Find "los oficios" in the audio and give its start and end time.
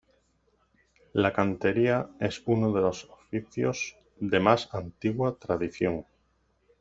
2.81-3.95